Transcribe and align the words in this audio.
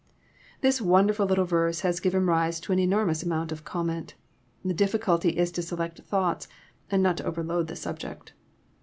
']This 0.61 0.81
wonderfdl 0.81 1.29
little 1.29 1.45
verse 1.45 1.81
has 1.81 1.99
given 1.99 2.25
rise 2.25 2.59
to 2.61 2.71
an 2.73 2.79
enormous 2.79 3.21
amount 3.21 3.51
of 3.51 3.63
comment. 3.63 4.15
The 4.65 4.73
difficulty 4.73 5.37
is 5.37 5.51
to 5.51 5.61
select 5.61 6.01
thoughts, 6.01 6.47
and 6.89 7.03
not 7.03 7.17
to 7.17 7.25
overload 7.25 7.67
the 7.67 7.75
subject. 7.75 8.33